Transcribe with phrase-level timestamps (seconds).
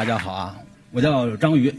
[0.00, 0.58] 大家好啊，
[0.92, 1.70] 我叫张瑜，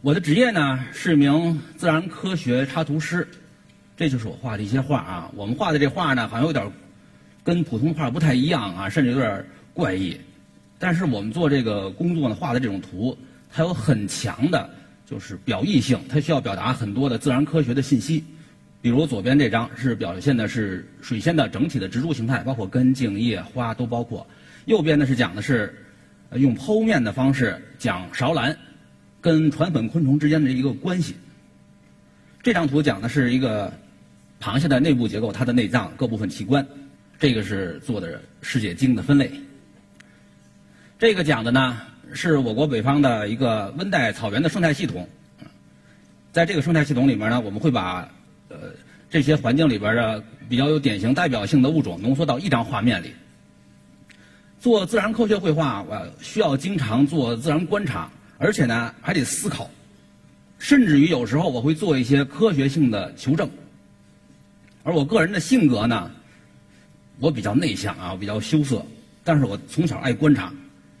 [0.00, 3.26] 我的职业呢是一名自然科学插图师，
[3.96, 5.28] 这就是我画的一些画啊。
[5.34, 6.70] 我们画的这画呢，好像有点
[7.42, 10.16] 跟普通画不太一样啊，甚至有点怪异。
[10.78, 13.18] 但是我们做这个工作呢，画的这种图，
[13.52, 14.70] 它有很强的，
[15.04, 18.22] 就是表意性，它需要表达很多的自然科学的信息。
[18.80, 24.24] 比如左边这张是表现的是水仙的整体的植株形态，包括根、茎、叶、花都包括；
[24.66, 25.76] 右边呢是讲的是。
[26.34, 28.56] 用剖面的方式讲勺兰
[29.20, 31.14] 跟传粉昆虫之间的一个关系。
[32.42, 33.72] 这张图讲的是一个
[34.40, 36.66] 螃蟹的内部结构，它的内脏各部分器官。
[37.18, 39.30] 这个是做的世界鲸的分类。
[40.98, 41.80] 这个讲的呢
[42.12, 45.08] 是我国北方的一个温带草原的生态系统。
[46.32, 48.08] 在这个生态系统里面呢，我们会把
[48.48, 48.56] 呃
[49.08, 53.14] 这些环境里边的比较有典型代表性的物种浓缩到一张画面里。
[54.64, 59.70] 做自然科学绘画，我需要经常做自然观察，而且呢还得思考，
[60.58, 63.46] 甚至于有时候我会做一些科学性的求证。
[64.82, 66.10] 而我个人的性格呢，
[67.18, 68.82] 我比较内向啊，我比较羞涩，
[69.22, 70.50] 但是我从小爱观察，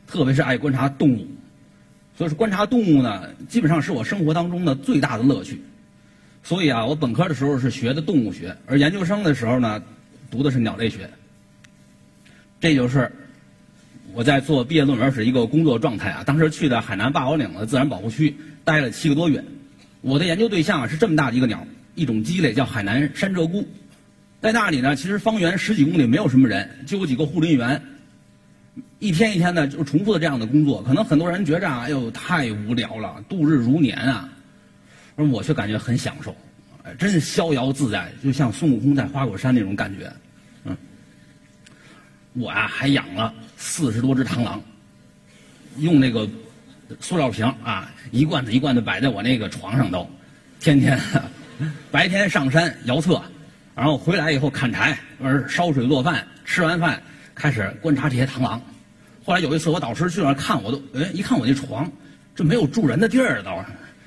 [0.06, 1.26] 特别是爱观察动物，
[2.18, 5.58] 所以说观察动物呢，基本上是我生活当中的最大的乐趣。
[6.42, 9.82] 所以啊，我本科的时候是学的动物学，而研究生的时候呢，
[10.30, 11.08] 读的是鸟类学。
[12.60, 13.10] 这就是。
[14.14, 19.44] 我在做毕业论文是一个工作状态啊，当时去的海南霸王岭的自然保护区待了七个多月。
[20.02, 23.64] 我的研究对象啊是这么大的一个鸟，一种鸡类叫海南山鹧鸪。
[24.40, 27.82] 在那里呢，其实方圆十几公里没有什么人，就有几个护林员，
[29.00, 30.80] 一天一天的就重复的这样的工作。
[30.84, 34.28] 可能很多人觉着啊，哎呦太无聊了，度日如年啊，
[35.16, 36.32] 而我却感觉很享受，
[36.98, 40.12] 真是逍遥自在，就像孙悟空在花果山那种感觉。
[42.34, 44.60] 我呀还养了四十多只螳螂，
[45.78, 46.28] 用那个
[47.00, 50.08] 塑料瓶啊，一罐子一罐子摆在我那个床上都，
[50.58, 51.00] 天天
[51.92, 53.22] 白天上山遥测，
[53.76, 57.00] 然后回来以后砍柴，而烧水做饭，吃完饭
[57.36, 58.60] 开始观察这些螳螂。
[59.24, 61.90] 后来有一次我导师去那儿看，我都哎一看我那床，
[62.34, 63.50] 这没有住人的地儿都。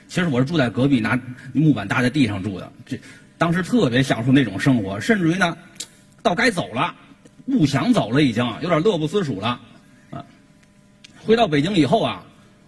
[0.10, 1.18] 其实我是住在隔壁拿
[1.54, 3.00] 木板搭在地上住的，这
[3.38, 5.58] 当时特别享受那种生活，甚至于呢，
[6.22, 6.94] 到该走了。
[7.48, 9.60] 不想走了，已经有点乐不思蜀了，
[10.10, 10.24] 啊！
[11.26, 12.24] 回到北京以后啊，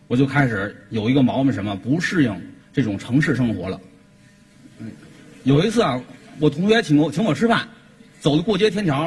[0.07, 2.41] 我就开始有一个毛病，什么不适应
[2.71, 3.79] 这种城市生活了。
[5.43, 6.01] 有一次啊，
[6.39, 7.67] 我同学请我请我吃饭，
[8.21, 9.03] 走的过街天桥，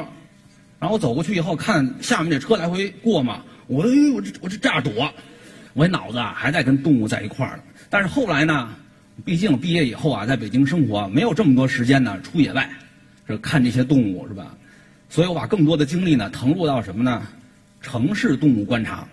[0.79, 3.85] 然后我走过去以后，看下面这车来回过嘛，我
[4.15, 5.11] 我这我这这样躲，
[5.73, 7.63] 我脑子啊还在跟动物在一块儿呢。
[7.89, 8.75] 但是后来呢，
[9.25, 12.69] 毕竟毕业以后啊，在北京生活没有这么多时间呢，出野外，
[13.27, 14.55] 这看这些动物是吧？
[15.13, 17.23] 所以我把更多的精力呢投入到什么呢？
[17.83, 19.07] 城市动物观察。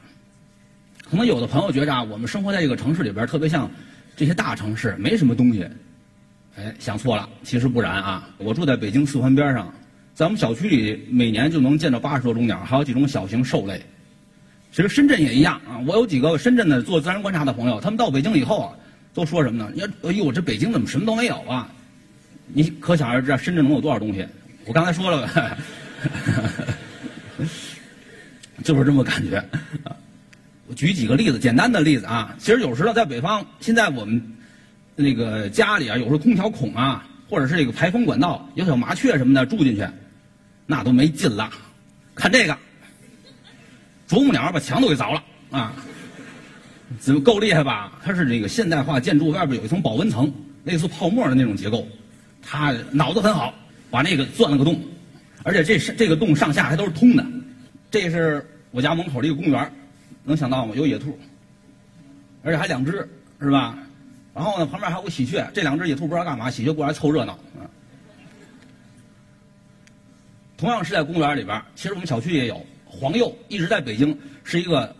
[1.03, 3.69] 可能有的朋友觉着啊，我们生活在这个城市里边，特别像
[4.15, 5.67] 这些大城市，没什么东西。
[6.55, 8.29] 哎，想错了，其实不然啊。
[8.37, 9.73] 我住在北京四环边上，
[10.13, 13.81] 在我们小区里每年就能见到八十多种鸟，还有几种小型兽类。
[14.71, 15.83] 其实深圳也一样啊。
[15.85, 18.73] 我有几个深圳的做自然观察的朋友，他们到北京以后啊，
[19.13, 19.69] 都说什么呢？
[19.75, 21.69] 你哎呦，这北京怎么什么都没有啊？
[22.53, 24.25] 你可想而知啊，深圳能有多少东西？
[24.65, 25.57] 我刚才说了。
[28.63, 29.43] 就是这么感觉。
[30.67, 32.35] 我举几个例子，简单的例子啊。
[32.37, 34.21] 其实有时候在北方，现在我们
[34.95, 39.87] 那个家里啊，有时候空调孔啊，或者是这个排风管道有小麻雀什么的住进去，
[40.65, 41.49] 那都没劲了。
[42.13, 42.55] 看这个，
[44.07, 45.73] 啄木鸟把墙都给凿了啊！
[46.99, 47.99] 怎么够厉害吧？
[48.03, 50.31] 它是这个现代化建筑外边有一层保温层，
[50.65, 51.87] 类似泡沫的那种结构。
[52.41, 53.53] 它脑子很好，
[53.89, 54.79] 把那个钻了个洞。
[55.43, 57.25] 而且这是这个洞上下还都是通的，
[57.89, 59.73] 这是我家门口的一个公园
[60.23, 60.73] 能想到吗？
[60.75, 61.17] 有野兔，
[62.43, 63.07] 而且还两只，
[63.39, 63.77] 是吧？
[64.35, 67.39] 然后呢，旁边还有个喜鹊，这两只野兔不知道干嘛，喜鹊过来凑热闹。
[70.57, 74.93] 同样是在公园里边，其实我们小区也有黄鼬，一直在北京是一个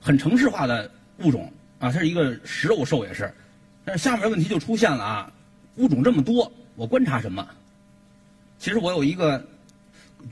[0.00, 3.30] 很城市化的物种啊，它是一个食肉兽也是。
[3.84, 5.32] 但是下面问题就出现了啊，
[5.76, 7.46] 物种这么多，我观察什么？
[8.58, 9.46] 其实我有一个。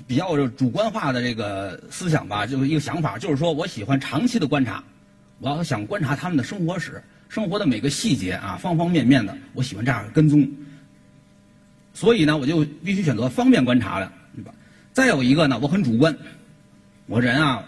[0.06, 4.82] 比较主观化的这个思想吧，就是一个想法，就是说我喜欢长期的观察，
[5.38, 10.48] 我要想观察他们的生活史，生活的每个细节啊，方方面面的，我喜欢这样跟踪。
[11.94, 14.52] 所以呢，我就必须选择方便观察的，对吧？
[14.92, 16.16] 再有一个呢，我很主观，
[17.06, 17.64] 我人啊，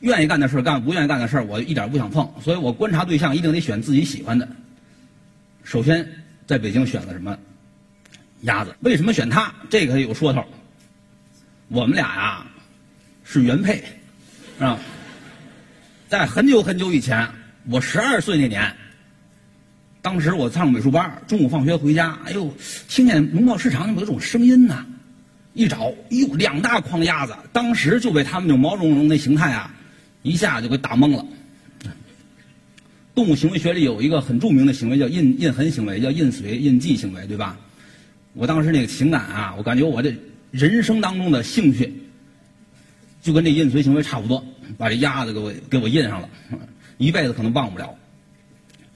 [0.00, 4.48] 愿意干的事干，不愿意干的事我一点不想碰，所以我观察对象一定得选自己喜欢的。
[5.64, 6.08] 首先，
[6.46, 7.36] 在北京选了什么？
[8.42, 8.74] 鸭子。
[8.80, 9.54] 为什么选它？
[9.70, 10.44] 这个有说头。
[11.68, 12.46] 我们俩呀
[13.24, 13.82] 是原配，
[14.58, 14.78] 啊，
[16.08, 17.26] 在很久很久以前，
[17.70, 18.74] 我十二岁那年，
[20.02, 22.54] 当时我上美术班，中午放学回家，哎呦，
[22.88, 24.84] 听见农贸市场里面有种声音呐，
[25.54, 29.74] 一找，哎呦，两大筐鸭子，当时就被他们那种毛茸茸的形态啊，
[30.22, 31.24] 一下就给打懵了。
[33.14, 37.56] 动物行为学里有一个很著名的行为叫印印痕行为，叫印随印记行为，对吧？
[38.34, 40.12] 我当时那个情感啊，我感觉我这
[40.54, 41.92] 人生当中的兴趣，
[43.20, 44.44] 就跟这印随行为差不多，
[44.78, 46.28] 把这鸭子给我给我印上了，
[46.96, 47.92] 一辈子可能忘不了。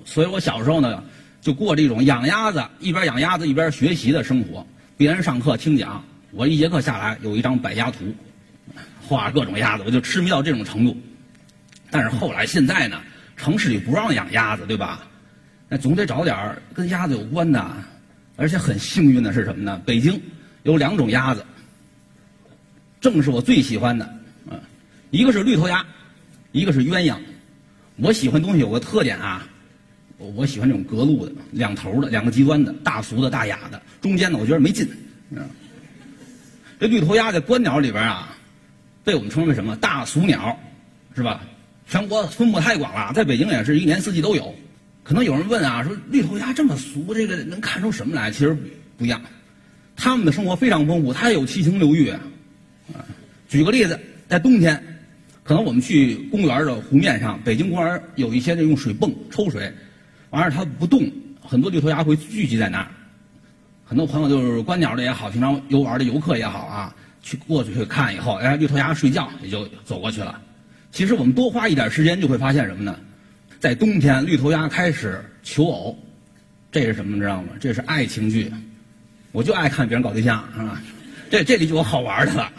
[0.04, 1.02] 所以我小时候呢，
[1.40, 4.64] 就过这种养鸭子一边养鸭子一边学习的生活。
[4.96, 8.14] 别人上课听讲，我一节课下来有一张百鸭图，
[9.02, 10.96] 画各种鸭子，我就痴迷到这种程度。
[11.90, 13.00] 但是后来现在呢？
[13.36, 15.06] 城市里不让养鸭子，对吧？
[15.68, 16.36] 那总得找点
[16.74, 17.64] 跟鸭子有关的，
[18.36, 19.80] 而且很幸运的是什么呢？
[19.86, 20.20] 北京
[20.68, 21.42] 有两种鸭子，
[23.00, 24.04] 正是我最喜欢的，
[24.50, 24.60] 啊，
[25.10, 25.82] 一个是绿头鸭，
[26.52, 27.16] 一个是鸳鸯。
[27.96, 29.48] 我喜欢东西有个特点啊，
[30.18, 34.86] 我喜欢这种格路的、两头的、两个极端的，大俗的、大雅的，中间的我觉得没劲。
[36.78, 38.36] 这绿头鸭在观鸟里边啊，
[39.02, 39.74] 被我们称为什么？
[39.76, 40.54] 大俗鸟，
[41.16, 41.40] 是吧？
[41.88, 44.54] 全国分布太广了，在北京也是一年四季都有。
[45.02, 48.30] 可能有人问啊，说绿头鸭这么俗，这个能看出什么来？
[48.30, 48.54] 其实
[48.98, 49.18] 不一样，
[49.98, 52.08] 他们的生活非常丰富，它有七情六欲。
[52.08, 52.20] 啊，
[53.48, 53.98] 举个例子，
[54.28, 54.80] 在冬天，
[55.42, 59.70] 可能我们去公园的湖面上，北京公园有一些那用水泵抽水，
[60.30, 61.10] 完了它不动，
[61.42, 62.86] 很多绿头鸭会聚集在那儿。
[63.84, 70.40] 很多朋友就是观鸟的也好，平常游玩的游客也好啊，去过去去看以后，哎，绿头鸭睡觉也就走过去了。
[70.92, 72.96] 其实我们多花一点时间，就会发现什么呢？
[73.58, 75.98] 在冬天，绿头鸭开始求偶，
[76.70, 77.16] 这是什么？
[77.16, 77.48] 你知道吗？
[77.58, 78.52] 这是爱情剧。
[79.32, 80.80] 我就爱看别人搞对象，是吧，
[81.30, 82.50] 这这里就有好玩的了。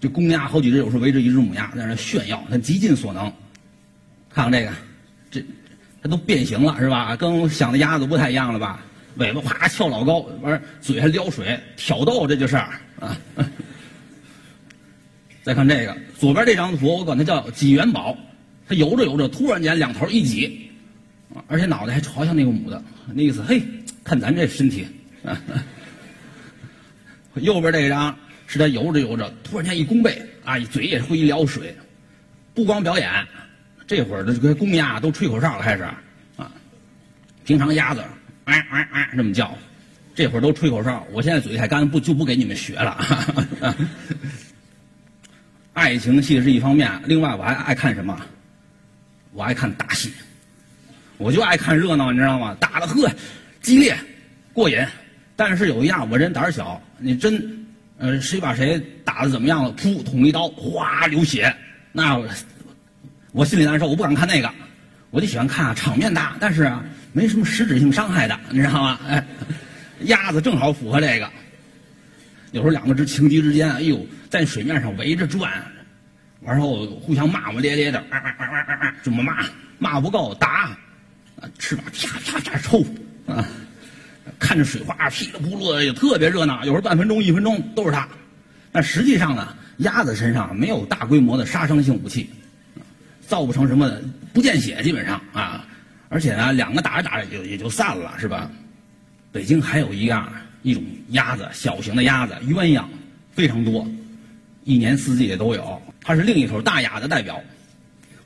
[0.00, 3.32] 这公鸭好几只，有时候围着一只母鸭在那炫耀，它极尽所能。
[4.30, 4.72] 看看这个，
[5.30, 5.44] 这
[6.02, 7.16] 它都变形了，是吧？
[7.16, 8.80] 跟我想的鸭子不太一样了吧？
[9.16, 12.80] 尾巴啪翘老高，完嘴还撩水，挑逗，这就是啊。
[15.42, 18.16] 再看这个左边这张图，我管它叫挤元宝。
[18.68, 20.70] 它游着游着，突然间两头一挤，
[21.46, 22.80] 而且脑袋还朝向那个母的，
[23.14, 23.62] 那意思，嘿，
[24.08, 24.88] 看咱这身体。
[27.34, 28.16] 右边这张
[28.46, 31.76] 是他游着游着，突然间一弓背，啊，嘴也会一撩水。
[32.54, 33.12] 不光表演，
[33.86, 35.82] 这会儿的这个公鸭都吹口哨了，开始
[36.36, 36.50] 啊。
[37.44, 38.00] 平常鸭子
[38.44, 39.54] 啊啊啊这么叫，
[40.14, 41.06] 这会儿都吹口哨。
[41.12, 42.98] 我现在嘴太干，不就不给你们学了。
[45.74, 48.18] 爱情戏是一方面，另外我还爱看什么？
[49.32, 50.12] 我爱看打戏，
[51.18, 52.56] 我就爱看热闹，你知道吗？
[52.58, 53.08] 打的呵，
[53.68, 53.94] 激烈，
[54.54, 54.78] 过瘾。
[55.36, 57.66] 但是有一样，我人胆小，你真，
[57.98, 59.70] 呃，谁把谁打的怎么样了？
[59.74, 61.54] 噗，捅一刀，哗，流血，
[61.92, 62.18] 那
[63.32, 64.50] 我心里难受，我不敢看那个。
[65.10, 66.82] 我就喜欢看，场面大，但是啊，
[67.12, 68.98] 没什么实质性伤害的，你知道吗？
[69.06, 69.22] 哎，
[70.04, 71.28] 鸭子正好符合这个。
[72.52, 75.62] 有时候两个只情敌之间，哎呦，在水面上围着转，
[76.40, 79.44] 完后互相骂骂咧咧的，啊啊啊啊啊，这么骂，
[79.78, 80.74] 骂不够打，
[81.58, 82.82] 翅膀啪啪啪抽，
[83.28, 83.46] 啊，
[84.38, 86.64] 看着水花噼里扑噜的，也特别热闹。
[86.64, 88.08] 有时候半分钟、一分钟都是它。
[88.72, 92.28] 但实际上呢，鸭子身上没有大规模的杀伤性武器，
[93.20, 93.92] 造不成什么
[94.32, 95.64] 不见血，基本上啊，
[96.08, 98.50] 而且呢，两个打着打着就也就散了，是吧？
[99.30, 100.28] 北京还有一样。
[100.64, 102.82] 一种鸭子，小型的鸭子，鸳鸯
[103.32, 103.88] 非常多，
[104.64, 105.80] 一年四季也都有。
[106.02, 107.40] 它是另一头大雅的代表。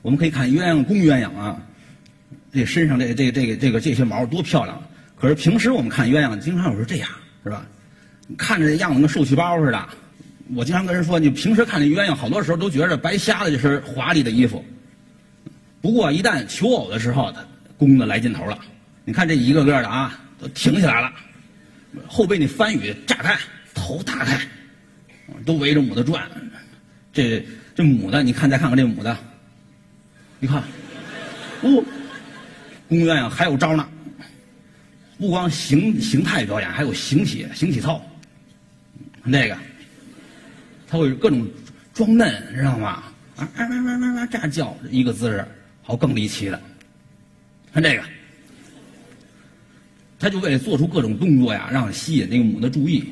[0.01, 1.61] 我们可以看鸳鸯公鸳鸯啊，
[2.51, 4.81] 这身上这这这个这个这些毛多漂亮。
[5.23, 7.07] 可是平时我们看鸳鸯，经常有时候这样，
[7.45, 7.65] 是吧？
[8.37, 9.87] 看着这样子跟受气包似的。
[10.53, 14.65] 我经常跟人说，你平时看这鸳鸯，好多时候都觉着白瞎了这身华丽的衣服。
[15.81, 17.41] 不过一旦求偶的时候，它
[17.77, 18.59] 公的来劲头了。
[19.05, 21.09] 你看这一个个的啊，都挺起来了。
[22.05, 23.39] 后背那翻羽炸开，
[23.73, 24.41] 头大开，
[25.45, 26.29] 都围着母的转。
[27.13, 29.17] 这这母的，你看再看看这母的，
[30.41, 30.57] 你看，
[31.61, 31.81] 哦，
[32.89, 33.87] 公鸳鸯还有招呢。
[35.17, 38.03] 不光形形态表演，还有形体形体操。
[39.23, 39.57] 那个，
[40.87, 41.47] 他会各种
[41.93, 43.03] 装嫩，知道吗？
[43.35, 44.27] 啊啊啊啊啊！
[44.27, 45.45] 这样叫一个姿势，
[45.81, 46.61] 好更离奇的。
[47.73, 48.03] 看这个。
[50.19, 53.03] 他就为了做出各种动作呀，让吸引那个母的注意，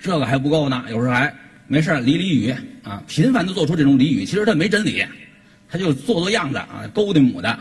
[0.00, 0.84] 这个还不够呢。
[0.90, 1.34] 有时候还
[1.66, 2.54] 没事理理语
[2.84, 5.04] 啊，频繁的做出这种俚语，其实他没真理，
[5.68, 7.58] 他就做做样子啊，勾搭母的。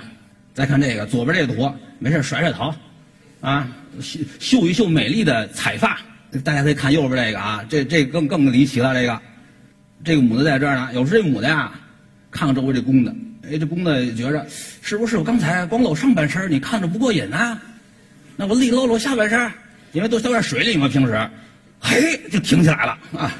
[0.53, 2.71] 再看这个左边这个图，没事甩甩头，
[3.41, 3.67] 啊，
[3.99, 5.99] 秀秀一秀美丽的彩发。
[6.45, 8.93] 大家可以看右边这个啊，这这更更离奇了。
[8.93, 9.21] 这个
[10.03, 11.71] 这个母的在这儿呢，有时这母的呀，
[12.31, 14.47] 看看周围这公的，哎，这公的觉着
[14.81, 17.61] 是不是我刚才光露上半身你看着不过瘾啊？
[18.37, 19.51] 那我立露露下半身
[19.91, 21.29] 因为都在水里嘛，平时，
[21.81, 23.35] 嘿，就挺起来了啊。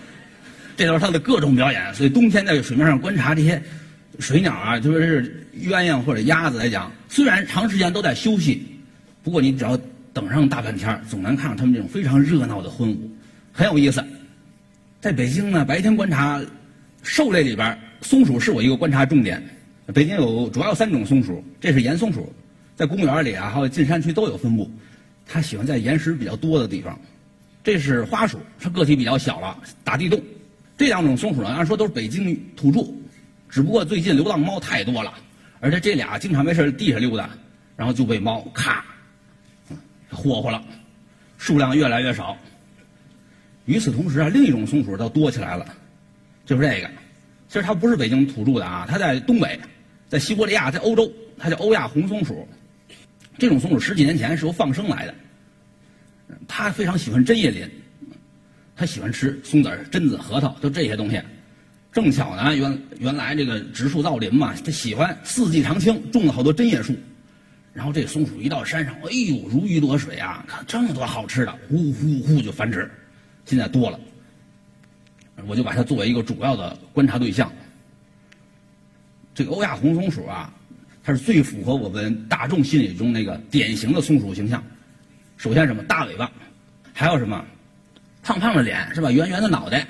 [0.74, 3.62] 这都是它的各种表演，所以冬天在水面上观察这些
[4.18, 8.71] 水鸟啊，特别是鸳鸯或者鸭子来讲，虽然长时间都在休息，
[9.22, 9.78] 不过你只要
[10.12, 13.10] 等上大半天，总能看到他们这种非常热闹的婚舞，
[13.52, 14.04] 很有意思。
[15.00, 16.40] 在北京呢，白天观察
[17.02, 19.42] 兽类里边，松鼠是我一个观察重点。
[19.94, 22.32] 北京有主要有三种松鼠，这是岩松鼠，
[22.76, 24.70] 在公园里啊，还有进山区都有分布。
[25.26, 26.98] 它喜欢在岩石比较多的地方。
[27.64, 30.20] 这是花鼠，它个体比较小了，打地洞。
[30.76, 32.92] 这两种松鼠呢，按说都是北京土著，
[33.48, 35.12] 只不过最近流浪猫太多了，
[35.60, 37.30] 而且这俩经常没事地上溜达，
[37.76, 38.84] 然后就被猫咔
[40.12, 40.62] 霍霍了，
[41.38, 42.36] 数量越来越少。
[43.64, 45.66] 与此同时啊，另一种松鼠倒多起来了，
[46.44, 46.90] 就是这个。
[47.48, 49.58] 其实它不是北京土著的啊，它在东北，
[50.08, 52.48] 在西伯利亚，在欧洲，它叫欧亚红松鼠。
[53.38, 55.14] 这种松鼠十几年前是由放生来的，
[56.48, 57.68] 它非常喜欢针叶林。
[58.74, 61.20] 它喜欢吃松子、榛子、核桃，就这些东西。
[61.92, 66.96] 正巧呢，原原来这个植树造林嘛，它喜欢四季常青，种了好多针叶树。
[67.72, 70.44] 然后这松鼠一到山上，哎呦，如鱼得水啊！
[70.46, 72.90] 看这么多好吃的，呼呼呼就繁殖。
[73.46, 73.98] 现在多了，
[75.46, 77.50] 我就把它作为一个主要的观察对象。
[79.34, 80.52] 这个欧亚红松鼠啊，
[81.02, 84.62] 它是最符合我们大众心理中那个典型的松鼠形象。
[85.38, 86.30] 首先什么大尾巴，
[86.92, 87.44] 还有什么？
[88.22, 89.10] 胖胖的脸是吧？
[89.10, 89.84] 圆圆的脑袋，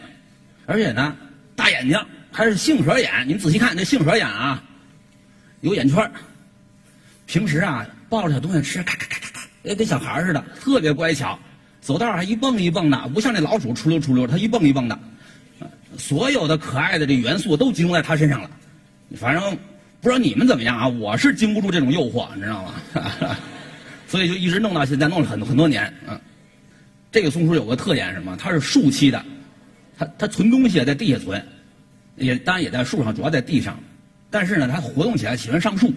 [0.64, 1.14] 而且呢，
[1.54, 1.98] 大眼睛
[2.30, 3.28] 还是杏核眼。
[3.28, 4.62] 您仔细看这杏核眼啊，
[5.60, 6.10] 有眼圈
[7.32, 11.38] 平时啊，抱着小东西吃，咔咔咔咔咔，哎，跟小孩似的，特别乖巧。
[11.80, 14.98] 走道还一蹦一蹦的，不像那老鼠出溜出溜，它一蹦一蹦的。
[15.96, 18.50] 所有的可爱的这元素都集中在它身上了。
[19.16, 19.56] 反正
[20.02, 22.74] 不知道你们怎么样啊，我是经不住这种诱惑，你知道吗？
[24.06, 26.20] 所以就一直弄到现在，弄了很很多年，嗯。
[27.10, 28.36] 这个松鼠有个特点什么？
[28.38, 29.24] 它是树栖的，
[29.98, 31.42] 它它存东西在地下存，
[32.16, 33.78] 也当然也在树上，主要在地上。
[34.30, 35.90] 但是呢，它活动起来喜欢上树，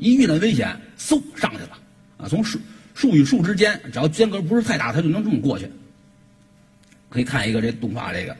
[0.00, 1.78] 一遇到危险，嗖上去了，
[2.16, 2.58] 啊，从树
[2.94, 5.70] 树与树之间，只要间隔不是太大，它就能这么过去。
[7.08, 8.36] 可以看一个这动画，这个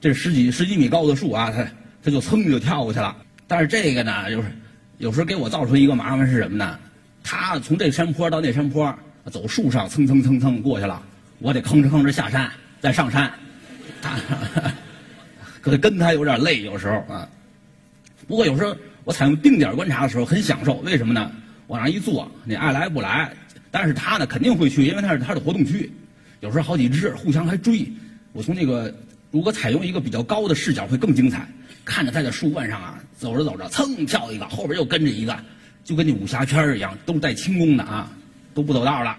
[0.00, 1.66] 这十几十几米高的树啊，它
[2.02, 3.16] 它就噌就跳过去了。
[3.46, 4.48] 但是这个呢，就是
[4.98, 6.78] 有时候给我造成一个麻烦是什么呢？
[7.24, 8.94] 它从这山坡到那山坡。
[9.32, 11.02] 走树上蹭蹭蹭蹭过去了，
[11.40, 12.48] 我得吭哧吭哧下山
[12.80, 13.28] 再上山，
[14.00, 14.16] 他
[15.60, 17.28] 可跟他有点累有时候啊。
[18.28, 18.72] 不过有时候
[19.06, 21.30] 我采用定点观察的时候很享受，为什么呢？
[21.68, 23.32] 往那一坐，你爱来不来，
[23.70, 25.88] 但是他呢肯定会去，因为他是他的活动区。
[26.40, 27.86] 有时候好几只互相还追，
[28.32, 28.92] 我从那个
[29.30, 31.48] 如果采用一个比较高的视角会更精彩，
[31.84, 35.38] 看着他在树冠上啊走着走着蹭跳一个，后边又跟着一个，
[35.84, 38.10] 就跟那武侠片一样，都带轻功的啊。
[38.54, 39.16] 都不走道了，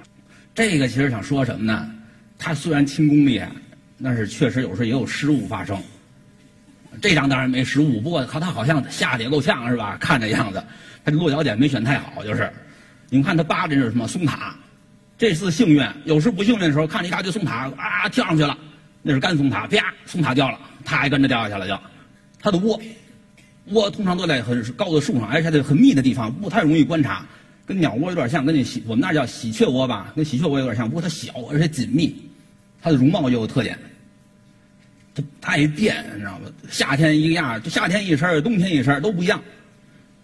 [0.54, 1.90] 这个其实想说什么呢？
[2.38, 3.50] 他虽然轻功厉害，
[4.04, 5.82] 但是确实有时候也有失误发生。
[7.02, 9.98] 这张当然没失误，不过靠他好像下的也够呛是吧？
[10.02, 10.64] 看这样子，
[11.04, 12.52] 他这落脚点没选太好，就是。
[13.10, 14.54] 你们看他扒的是什么松塔？
[15.18, 18.58] 这次幸运，有时不幸运的时候，看着一大堆松塔啊跳上去了，
[19.02, 21.80] 那是干松塔，啪，松塔掉了，他还跟着掉下去了就。
[22.42, 22.80] 他的窝，
[23.72, 27.26] 窝通常都在很高的树上，而且在很密的地方，不太容易观察。
[27.66, 32.14] 跟鸟窝有点像，跟那喜我们那叫喜鹊窝吧，跟喜鹊窝有点像，不过它小而且紧密，
[32.82, 33.78] 它的容貌也有特点。
[35.42, 36.50] 它爱变，你知道吗？
[36.70, 39.42] 夏天一个样，就夏天一身，冬天一身都不一样。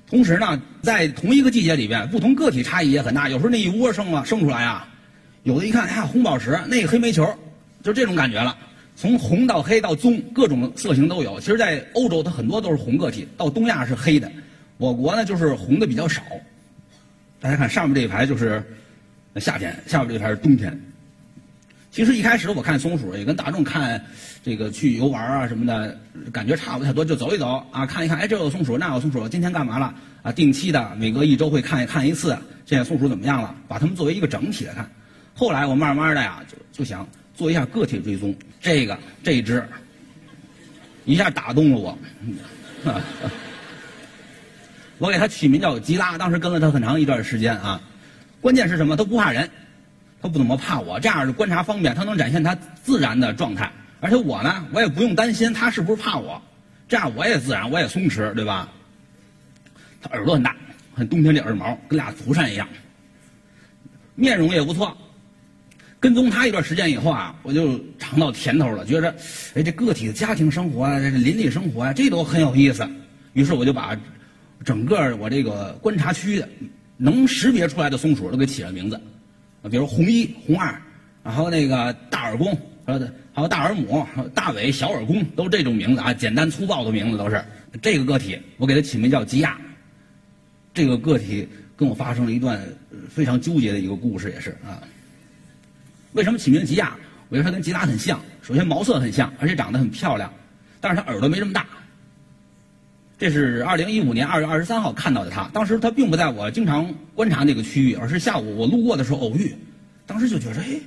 [0.10, 3.30] 同时呢，在同一个季节里边，不同个体差异也很大。
[3.30, 4.88] 有时候那一窝生了生出来啊，
[5.44, 7.28] 有的一看，哎，红宝石，那个黑煤球，
[7.82, 8.56] 就这种感觉了。
[8.96, 11.40] 从红到黑到棕，各种色型都有。
[11.40, 14.32] 其实，在欧洲它很多都是红个体，到东亚是黑的。
[14.78, 16.22] 我国呢，就是红的比较少。
[17.40, 18.64] 大家看上面这一排就是
[19.38, 20.80] 夏天，下面这一排是冬天。
[21.94, 24.04] 其实一开始我看松鼠也跟大众看
[24.44, 25.96] 这个去游玩啊什么的
[26.32, 29.94] 感觉差不太多，就走一走啊，看一看，哎，这有松鼠，那有松鼠，今天干嘛了？
[30.24, 32.36] 啊，定期的每隔一周会看一看一次，
[32.66, 33.56] 现在松鼠怎么样了？
[33.68, 34.90] 把它们作为一个整体来看。
[35.36, 38.34] 后来我慢慢的呀，就就想做一下个体追踪。
[38.60, 39.64] 这个这一只
[41.06, 41.96] 一下打动了我。
[44.98, 47.80] 我给它取名叫吉拉，当时跟了它很长一段时间啊。
[48.42, 48.96] 关键是什么？
[48.98, 49.48] 它不怕人，
[50.24, 50.98] 它不怎么怕我。
[51.02, 53.70] 这样的观察方便，它能展现它自然的状态。
[54.00, 56.42] 而且我呢，我也不用担心它是不是怕我，
[56.88, 58.70] 这样我也自然，我也松弛，对吧？
[60.02, 60.56] 它耳朵很大，
[60.94, 62.66] 很冬天这耳毛跟俩蒲扇一样。
[64.16, 64.96] 面容也不错，
[66.00, 69.14] 跟踪他一段时间以后啊，我就尝到甜头了，觉着，
[69.56, 72.88] 哎，这个体的家庭生活啊，这邻里生活啊，这都很有意思。
[73.34, 73.98] 于是我就把
[74.64, 76.48] 整个我这个观察区的
[76.96, 79.02] 能识别出来的松鼠都给起了名字，
[79.70, 80.80] 比如红一、红二，
[81.24, 82.54] 然后那个大耳公，
[82.86, 83.00] 还有
[83.34, 87.44] 还有大耳母、大尾、小耳公，都这种名字啊，简单粗暴的名字都是。
[87.82, 89.58] 这个个体我给它起名叫吉亚。
[90.74, 92.62] 这个个体跟我发生了一段
[93.10, 94.82] 非常纠结的一个故事，也是啊。
[96.14, 96.96] 为什么起名吉亚？
[97.30, 100.32] 我觉得它跟吉拉很像，首先毛色很像，而且长得很漂亮，
[100.80, 101.66] 但是它耳朵没这么大。
[103.24, 109.56] 这是二零一五年二月二十三号看到的它，当时它并不在我经常观察那个区域，而是下午我路过的时候偶遇，
[110.06, 110.78] 当时就觉得，哎，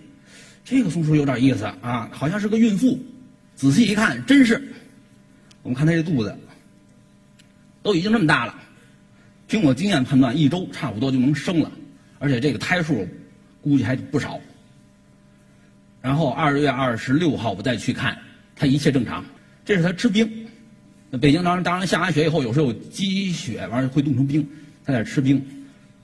[0.63, 3.03] 这个松鼠有点意思啊，好像是个孕妇。
[3.55, 4.63] 仔细一看，真是。
[5.63, 6.39] 我们看它这肚子，
[7.83, 8.55] 都已经这么大了。
[9.47, 11.73] 凭我经验判断，一周差不多就能生了，
[12.19, 13.09] 而且这个胎数
[13.63, 14.39] 估计还不少。
[16.03, 18.19] 然后二月二十六号我再去看，
[18.55, 19.25] 它一切正常。
[19.65, 20.46] 这是它吃冰。
[21.21, 24.47] 北京当然当然下完雪以后，有时候有积雪完了会冻成冰，
[24.85, 25.43] 他在吃冰。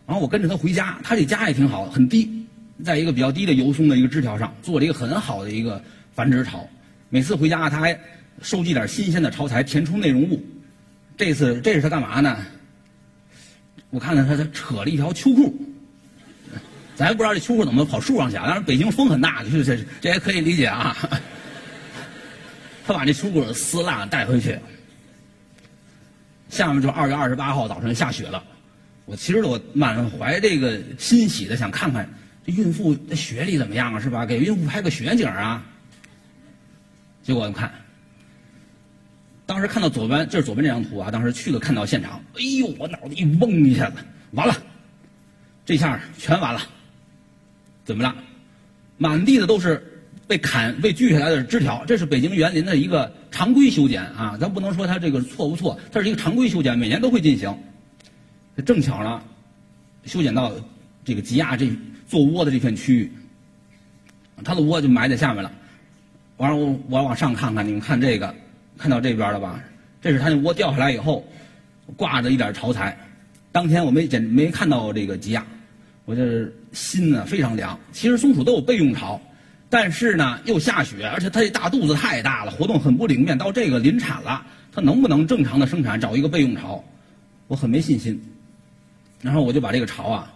[0.07, 2.47] 然后我跟着他回家，他这家也挺好，很低，
[2.85, 5.83] 在一个比较低的油松的一个枝条上做了一个很好的一个
[6.14, 6.69] 繁殖巢。
[7.09, 7.99] 每次回家，他还
[8.42, 10.45] 收集点新鲜的巢材填充内容物。
[11.16, 12.37] 这次这是他干嘛呢？
[13.90, 15.54] 我看看他，他扯了一条秋裤，
[16.97, 18.45] 咱也不知道这秋裤怎么跑树上去啊。
[18.47, 20.97] 当然北京风很大，这这这也可以理解啊。
[22.85, 24.59] 他把这秋裤撕烂带回去。
[26.53, 28.45] 下面就二月二十八号早晨下雪了，
[29.07, 32.07] 我其实我满怀这个欣喜的想看看
[32.45, 34.27] 这孕妇在雪里怎么样啊，是吧？
[34.27, 35.65] 给孕妇拍个雪景啊。
[37.23, 37.73] 结果我看。
[39.47, 41.11] 当时看到左边，这是左边这张图啊。
[41.11, 43.97] 当时去了，看到现场，哎呦，我脑子一嗡一下子，
[44.33, 44.55] 完了，
[45.65, 46.61] 这下全完了。
[47.87, 48.15] 怎么了？
[48.99, 51.83] 满地的都是被砍、被锯下来的枝条。
[51.87, 57.53] 这是北京园林的一个常规修剪啊，咱不能说它这个错不错，它是一个常规修剪，每年都会进行。
[58.64, 59.21] 正巧呢，
[60.05, 60.53] 修剪到
[61.05, 61.68] 这个吉亚这
[62.07, 63.12] 做窝的这片区域，
[64.45, 65.51] 它的窝就埋在下面了。
[66.37, 68.33] 完了，我我往上看看，你们看这个。
[68.79, 69.62] 看到这边了吧？
[70.01, 71.25] 这是它那窝掉下来以后，
[71.95, 72.99] 挂着一点巢材。
[73.53, 75.47] 当天我没捡没看到这个吉亚，
[76.05, 77.79] 我这心呢非常凉。
[77.92, 79.21] 其实松鼠都有备用巢，
[79.73, 83.39] 但是呢又下雪，而且它这大肚子太大了，活动很不灵便。
[83.39, 85.99] 到这个临产了，它能不能正常的生产？
[85.99, 86.85] 找一个备用巢，
[87.47, 88.23] 我很没信心。
[89.23, 90.31] 然后我就把这个巢啊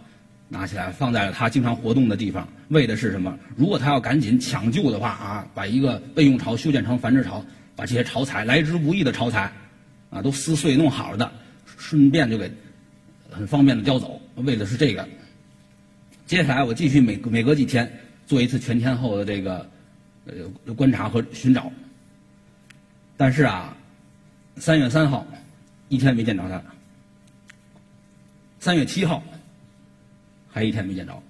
[0.49, 3.37] 拿起来放在了它经常活动的地方，为的是什么？
[3.55, 7.45] 如果它要赶紧抢救的话啊，把一个备用巢修建成繁殖巢。
[7.75, 9.51] 把这些巢材来之不易的巢材，
[10.09, 11.31] 啊，都撕碎弄好了的，
[11.77, 12.51] 顺便就给
[13.29, 15.07] 很方便的叼走，为的是这个。
[16.25, 17.87] 接下来我继续每每隔几天
[18.27, 19.67] 做一次全天候的这个
[20.25, 21.71] 呃观察和寻找。
[23.15, 23.75] 但是啊，
[24.57, 25.25] 三月三号
[25.89, 26.61] 一天没见着它，
[28.59, 29.23] 三月七号
[30.47, 31.23] 还一天没见着。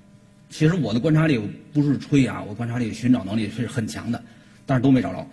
[0.49, 1.39] 其实我的观察力
[1.71, 4.21] 不是吹啊，我观察力寻找能力是很强的，
[4.65, 5.25] 但是都没找着。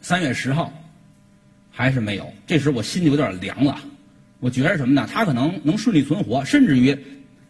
[0.00, 0.72] 三月十号，
[1.70, 2.32] 还是没有。
[2.46, 3.80] 这时我心里有点凉了，
[4.38, 5.08] 我觉着什么呢？
[5.10, 6.96] 它可能能顺利存活，甚至于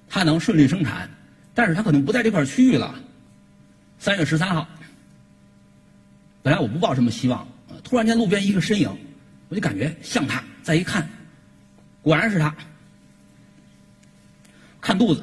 [0.09, 1.11] 它能顺利生产，
[1.55, 2.95] 但是它可能不在这块区域了。
[3.99, 4.69] 三月十三号，
[6.43, 7.47] 本来我不抱什么希望，
[7.83, 8.91] 突然间路边一个身影，
[9.49, 10.43] 我就感觉像它。
[10.63, 11.09] 再一看，
[12.03, 12.55] 果然是它。
[14.81, 15.23] 看肚子，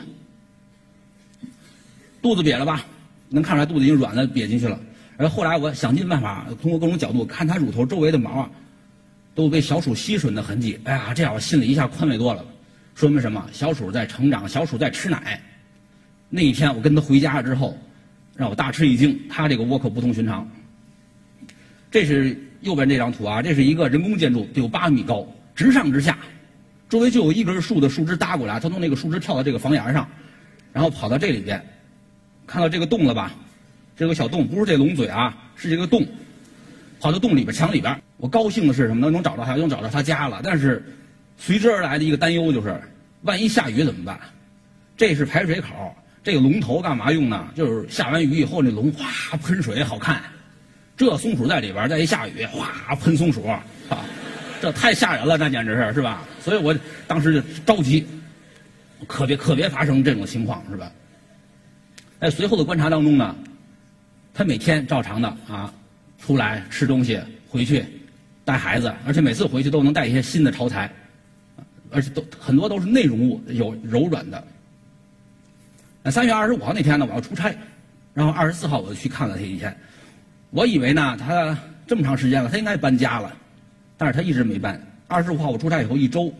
[2.21, 2.85] 肚子瘪了吧？
[3.29, 4.79] 能看出来肚子已经软了，瘪进去了。
[5.17, 8.51] 而后来我想尽办法，通过各种角度看它乳头周围的毛啊，
[9.35, 10.79] 都被小鼠吸吮的痕迹。
[10.85, 12.45] 哎呀，这样我心里一下宽慰多了。
[12.95, 13.47] 说明什么？
[13.51, 15.41] 小鼠在成长，小鼠在吃奶。
[16.33, 17.77] 那一天我跟他回家之后，
[18.37, 19.19] 让我大吃一惊。
[19.29, 20.49] 他这个窝可不同寻常。
[21.91, 26.17] 这是右边这张图啊，这是一个人工建筑，得有八米高，直上直下，
[26.87, 30.07] 周围就有一根树的树枝搭过来，他从那个树枝跳到这个房檐上，
[30.71, 31.61] 然后跑到这里边，
[32.47, 33.33] 看到这个洞了吧？
[33.97, 36.07] 这个小洞不是这龙嘴啊，是这个洞，
[37.01, 38.01] 跑到洞里边墙里边。
[38.15, 39.11] 我高兴的是什么呢？
[39.11, 40.39] 能找到他，能找到他家了。
[40.41, 40.81] 但是
[41.37, 42.79] 随之而来的一个担忧就是，
[43.23, 44.17] 万一下雨怎么办？
[44.95, 47.47] 这是排水口，这个龙头干嘛用呢？
[47.55, 50.21] 就是下完雨以后，那龙哗喷水好看。
[50.95, 53.63] 这松鼠在里边，再一下雨，哗喷松鼠，啊，
[54.61, 56.23] 这太吓人了，那简直是是吧？
[56.39, 56.75] 所以我
[57.07, 58.05] 当时就着急，
[59.07, 60.91] 可别可别发生这种情况，是吧？
[62.19, 63.35] 在随后的观察当中呢。
[64.33, 65.73] 他每天照常的啊，
[66.17, 67.83] 出来吃东西，回去
[68.45, 70.89] 带孩子，而且每次回去都能带一些新的巢材，
[71.91, 74.41] 而且都很多都是内容物，有柔软的。
[76.03, 77.55] 那三月二十五号那天呢，我要出差，
[78.13, 79.75] 然后二十四号我就去看了他一天，
[80.49, 83.35] 我以为呢他这么长时间了，他应该搬家了，
[83.97, 84.81] 但是他一直没搬。
[85.07, 86.33] 二十五号我出差以后一周，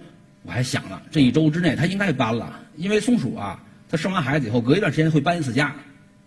[0.44, 5.76] 我还想了，这一周之内他应该搬了，因为松鼠啊，它生完孩子以后隔一段时间会搬一次家，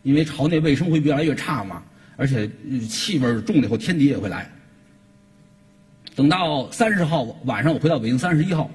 [0.03, 1.83] 因为巢内卫生会越来越差嘛，
[2.17, 2.49] 而且
[2.89, 4.49] 气味重了以后天敌也会来。
[6.15, 8.71] 等到三十号晚上我回到北京，三十一号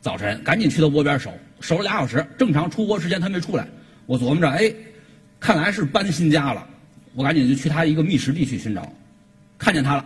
[0.00, 3.66] 早晨赶紧去他窝边守，守了俩小时，正常出窝时间他没出来，
[4.06, 4.72] 我琢磨着，哎，
[5.40, 6.66] 看来是搬新家了，
[7.14, 8.92] 我赶紧就去他一个觅食地去寻找，
[9.58, 10.04] 看见他了，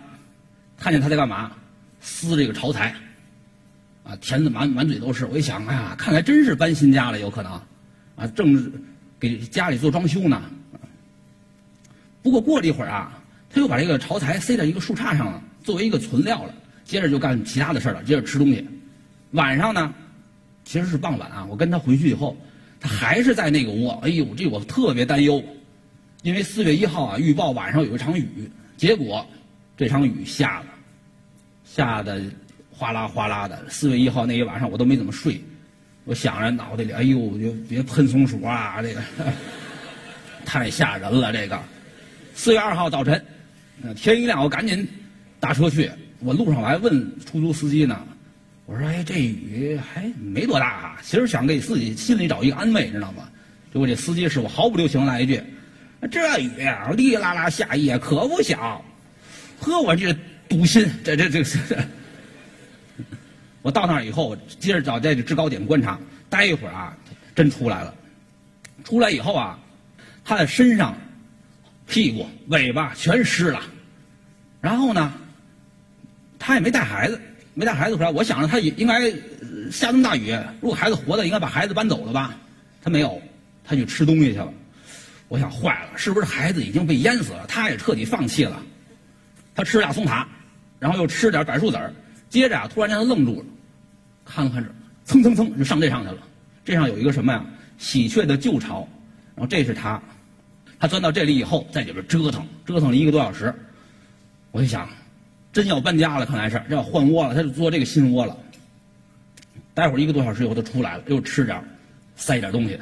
[0.76, 1.52] 看见他在干嘛？
[2.00, 2.94] 撕这个巢材。
[4.04, 5.26] 啊，填的满满嘴都是。
[5.26, 7.52] 我一想，哎呀，看来真是搬新家了，有可能，
[8.16, 8.72] 啊，正
[9.20, 10.42] 给家里做装修呢。
[12.22, 16.54] 不过过了一会儿啊，他又把这个巢材塞在一个树杈上了，作为一个存料了。
[16.84, 18.66] 接着就干其他的事了，接着吃东西。
[19.32, 19.92] 晚上呢，
[20.64, 22.34] 其实是傍晚啊，我跟他回去以后，
[22.80, 23.92] 他还是在那个窝。
[24.02, 25.42] 哎呦，这我特别担忧，
[26.22, 29.26] 因为四月一号啊，预报晚上有一场雨，结果
[29.76, 30.66] 这场雨下了，
[31.64, 32.22] 下的。
[32.70, 35.42] 哗啦哗啦的，四月一号那一晚上我都没怎么睡，
[36.04, 39.02] 我想着脑袋里，哎呦，就别喷松鼠啊，这个
[40.46, 41.32] 太吓人了。
[41.32, 41.60] 这个
[42.36, 43.20] 四月二号早晨，
[43.96, 44.86] 天一亮我赶紧
[45.40, 45.90] 打车去。
[46.20, 46.92] 我路上我还问
[47.26, 48.06] 出租司机呢，
[48.68, 53.26] 我说：“哎，这雨还没多大啊。”其实想给自己心里找一个安慰，知道吗？
[53.72, 55.42] 结果这司机师傅毫不留情来一句
[56.12, 58.85] ：“这雨啊，哩啦啦下一夜可不小。”
[59.59, 60.14] 呵，我这
[60.50, 61.78] 堵心，这这这这。
[63.62, 66.94] 我到那儿以后，接着找在这制高点观察，待一会儿啊，
[67.35, 67.94] 真出来了。
[68.85, 69.59] 出来以后啊，
[70.26, 70.94] 他的身上、
[71.87, 73.62] 屁股、尾巴全湿了。
[74.61, 75.14] 然后呢，
[76.38, 77.18] 他也没带孩子，
[77.59, 78.11] 没带孩子回来。
[78.12, 79.11] 我想着他也应该
[79.68, 82.37] 下这么大雨，如果孩子活的，应该把孩子搬走了吧？
[82.81, 83.21] 他没有，
[83.64, 84.55] 他去吃东西去了。
[85.27, 87.44] 我想坏了，是不是孩子已经被淹死了？
[87.49, 88.62] 他也彻底放弃了。
[89.57, 90.29] 他吃了俩松塔，
[90.79, 91.92] 然后又吃点柏树籽儿。
[92.31, 93.47] 接着啊，突然间他愣住了，
[94.25, 94.71] 看了看这，
[95.05, 96.18] 蹭蹭蹭就上这上去了。
[96.64, 97.44] 这上有一个什么呀？
[97.77, 98.88] 喜鹊的旧巢。
[99.35, 100.01] 然后这是他，
[100.79, 103.53] 他钻到这里以后，在里边折腾，折腾了一个多小时。
[104.53, 104.88] 我就想，
[105.59, 108.37] 真要搬家了，看来是要换窝了，他就做这个新窝了。
[109.75, 111.61] 待会儿一个多小时以后，他出来了，又吃点
[112.14, 112.79] 塞点东西，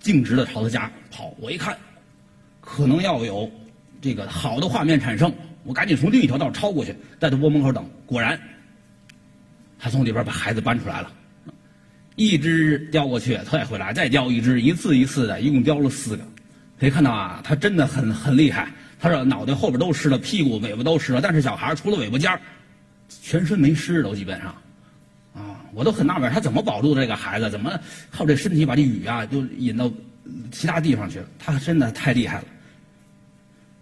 [0.00, 1.34] 径直的朝他家跑。
[1.40, 1.74] 我一看，
[2.60, 3.50] 可能要有
[4.02, 7.88] 这个好的画面产生，我赶紧从另一条道超过去，在他窝门口等。
[8.04, 8.38] 果然。
[9.78, 11.10] 他从里边把孩子搬出来了，
[12.16, 16.22] 一只叼过去，他也回来，再叼一只，一次一次的，一共叼了四个。
[16.78, 18.68] 可以看到啊，他真的很很厉害。
[19.04, 22.40] 他说脑袋后边都湿了，屁股尾巴都湿了，但是小孩除了尾巴尖，
[23.20, 24.46] 全身没湿，都基本上。
[25.34, 27.50] 啊，我都很纳闷，他怎么保住这个孩子？
[27.50, 27.78] 怎么
[28.10, 29.92] 靠这身体把这雨啊就引到
[30.50, 31.26] 其他地方去了？
[31.38, 32.44] 他真的太厉害了。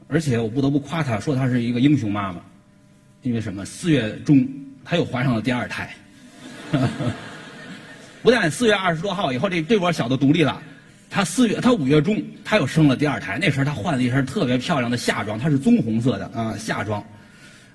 [0.09, 2.41] 而且我不得不夸他，说他是一个英雄妈妈，
[3.23, 3.65] 因为什么？
[3.65, 4.45] 四月中。
[4.85, 5.95] 他又怀上了第二胎，
[8.21, 10.61] 不但四月二十多号以后，这这窝小的独立了，
[11.15, 13.39] 他四月他五月中他又生了第二胎。
[13.39, 17.05] 那时候他换了一身特别漂亮的夏装，它是棕红色的啊夏装，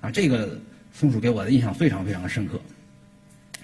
[0.00, 0.58] 啊这个
[0.92, 2.60] 松鼠给我的印象非常非常深刻。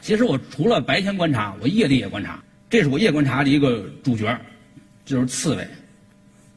[0.00, 2.40] 其实我除了白天观察，我夜里也观察。
[2.70, 4.38] 这是我夜观察的一个主角，
[5.04, 5.66] 就是刺猬。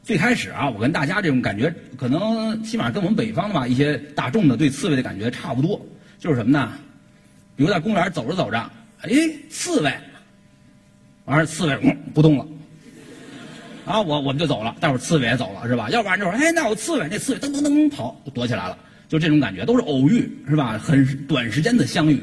[0.04, 5.84] 最开始啊，我跟大家这种感觉，可能起码跟我们北方的吧一些大众的对刺猬的感觉差不多。
[6.20, 6.72] 就是什么呢？
[7.56, 8.58] 比如在公园走着走着，
[9.00, 9.10] 哎，
[9.50, 9.92] 刺猬，
[11.24, 12.46] 完事刺猬嗯不动了，
[13.88, 15.88] 啊，我我们就走了，待会儿刺猬也走了，是吧？
[15.90, 18.76] 要不然就说哎，那有刺猬，那刺猬噔噔噔跑躲起来了，
[19.08, 20.78] 就这种感觉，都是偶遇，是吧？
[20.78, 22.22] 很短时间的相遇，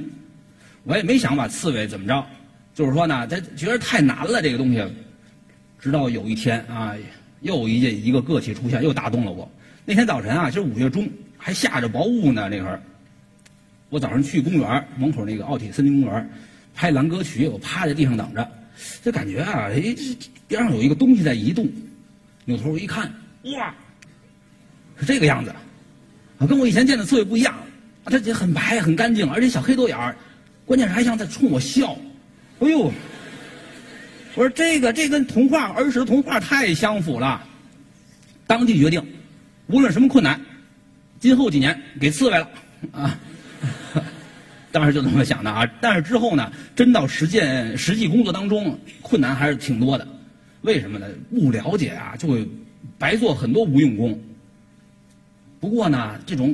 [0.84, 2.26] 我也没想把刺猬怎么着，
[2.74, 4.84] 就是说呢，他觉得太难了这个东西，
[5.80, 6.94] 直到有一天啊，
[7.42, 9.50] 又一件一个个体出现，又打动了我。
[9.86, 12.82] 那天早晨啊，就是五月中，还下着薄雾呢，那会儿。
[13.90, 16.30] 我早上去公园门口那个奥体森林公园
[16.74, 18.52] 拍蓝歌曲，我趴在地上等着，
[19.04, 19.96] 就感觉啊，哎，
[20.48, 21.68] 边上有一个东西在移动，
[22.46, 23.14] 扭头一看，
[23.58, 23.74] 哇，
[24.98, 25.54] 是这个样子，
[26.40, 27.54] 啊，跟我以前见的刺猬不一样，
[28.04, 30.16] 啊，它很白很干净，而且小黑豆眼儿，
[30.66, 31.98] 关键是还像在冲我笑，
[32.60, 32.92] 哎呦，
[34.36, 37.42] 我说这个这跟童话儿时的童话太相符了，
[38.48, 39.04] 当即决定，
[39.68, 40.40] 无论什么困难，
[41.20, 42.50] 今后几年给刺猬了，
[42.92, 43.20] 啊。
[44.76, 50.06] 当时就这么想的啊，但是之后呢，真到实践实际工作当中，困难还是挺多的。
[50.64, 51.08] 为什么呢？
[51.32, 52.46] 不了解啊，就会
[53.00, 54.20] 白做很多无用功。
[55.62, 56.54] 不过呢，这种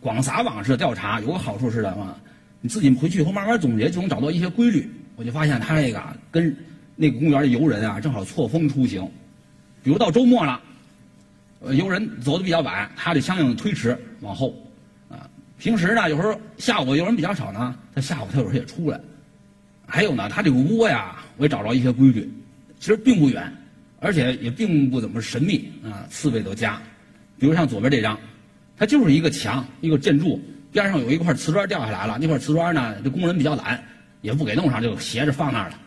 [0.00, 2.14] 广撒网式的调查有个好处是什么？
[2.60, 4.86] 你自己回去以后慢慢总结，就能找到一些规律。
[5.16, 6.54] 我就发现他这个跟
[6.94, 9.02] 那个公园的游人啊，正好错峰出行。
[9.82, 10.60] 比如到周末了，
[11.72, 14.54] 游人走的比较晚，他就相应的推迟往后，
[15.60, 18.98] 平时呢，有时候下午有人比较少呢，他下午他有时候也出来。
[19.86, 22.32] 还有呢，他这个窝呀，我也找着一些规矩，
[22.78, 23.52] 其实并不远，
[24.00, 26.80] 而且也并不怎么神秘啊，刺猬都加。
[27.38, 28.18] 比如像左边这张，
[28.74, 30.40] 它就是一个墙，一个建筑
[30.72, 33.84] 边上有一块瓷砖掉下来了，那块瓷砖呢，这工人比较懒，
[34.22, 35.78] 也不给弄上，就斜着放那儿了，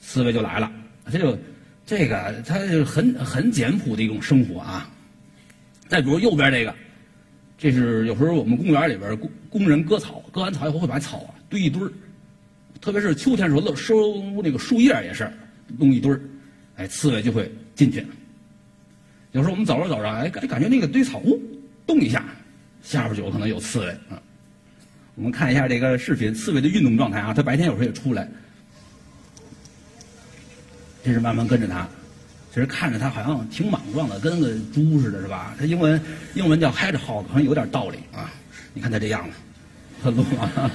[0.00, 0.72] 刺猬就来了。
[1.04, 1.38] 它就
[1.84, 4.88] 这个，它就很很简朴的一种生活啊。
[5.88, 6.74] 再比如右边这个，
[7.56, 11.90] 这是有时候我们公园里边工工人割草，割完草以后会把草啊堆一堆儿。
[12.80, 13.94] 特别是秋天时候，收
[14.42, 15.30] 那个树叶也是
[15.78, 16.20] 弄一堆儿，
[16.76, 18.04] 哎，刺猬就会进去。
[19.32, 21.40] 有时候我们走着走着，哎，感感觉那个堆草呜
[21.86, 22.24] 动一下，
[22.82, 24.20] 下边就有可能有刺猬啊。
[25.14, 28.28] 我们看一下这个视频，刺猬的运动状态啊，它白天有时候也出来，
[31.02, 31.88] 这是慢慢跟着它。
[32.54, 35.56] 其实看着他好像挺莽撞的，跟个猪似的，是吧？
[35.58, 36.00] 他英文
[36.34, 38.30] 英文叫 hedgehog，好像有点道理啊。
[38.72, 39.34] 你看他这样子，
[40.04, 40.48] 很鲁啊。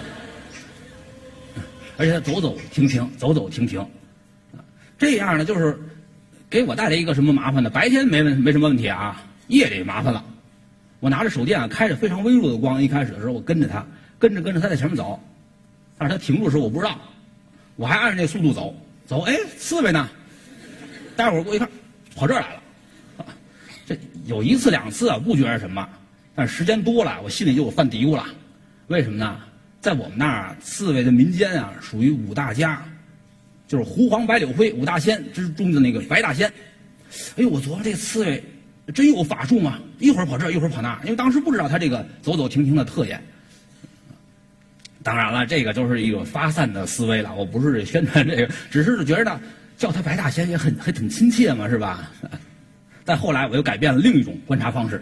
[1.96, 3.82] 而且他走走停停，走走停停，
[4.98, 5.80] 这样呢，就是
[6.50, 7.70] 给我带来一个什么麻烦呢？
[7.70, 10.22] 白天没问没什么问题啊，夜里麻烦了。
[11.00, 13.88] 我拿着手电啊，开着非常微弱的光，一开始的时候我跟着他，
[14.20, 15.18] 跟着跟着他在前面走，
[15.98, 17.00] 但是他停住的时候我不知道，
[17.78, 20.10] 我还按着那速度走走，哎，刺猬呢？
[21.20, 21.68] 待会儿过一看，
[22.16, 22.64] 跑这儿来了。
[23.86, 25.86] 这有一次两次啊，不觉得什么，
[26.34, 28.26] 但时间多了，我心里就犯嘀咕了，
[28.88, 29.38] 为什么呢？
[29.82, 32.82] 在我们那儿，刺猬的民间啊，属于五大家，
[33.68, 36.48] 就是狐黄白柳灰五大仙之中的那个白大仙。
[37.36, 38.42] 哎呦，我琢磨这刺猬
[38.94, 39.78] 真有法术吗？
[40.00, 43.22] 一会儿跑这儿，一会儿跑那儿，因为当时不知道它这个走走停停的特点。
[45.04, 49.38] 当然了，这个就是一个发散的思维了，我不是宣传这个，只是觉得
[49.80, 52.12] 叫他白大仙也很还挺亲切嘛，是吧？
[53.06, 55.02] 但后来我又改变了另一种观察方式，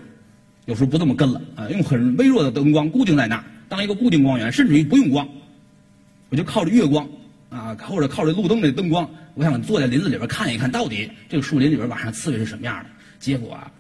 [0.66, 3.44] 有时候不这么跟了啊，用很微弱的灯光固定在那。
[3.68, 5.28] 当一个固定光源，甚至于不用光，
[6.30, 7.10] 我就靠着月光
[7.50, 12.90] 啊，或者靠着路灯的灯光，我想坐在林子里边看一看到底这个树林里边晚上刺猬是什么样的。
[13.20, 13.72] 结果啊，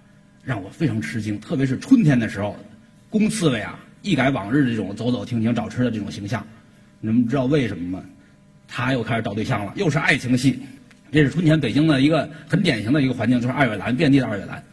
[0.43, 2.57] 让我非常吃惊，特别是春天的时候，
[3.11, 6.43] 公刺猬啊一改往日这种走走停停找吃的这种形象。
[6.99, 8.03] 你们知道为什么吗？
[8.67, 10.59] 他又开始找对象了，又是爱情戏。
[11.17, 14.63] 这是春天北京的一个很典型的一个环境，就是二月兰，遍地的二月兰。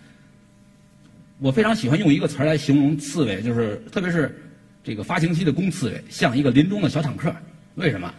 [1.39, 4.41] 我非常喜欢用一个词来形容刺猬，就是特别是。
[4.87, 7.35] 这个发情期的公刺猬像一个林中的小坦克，
[7.77, 8.13] 为什么？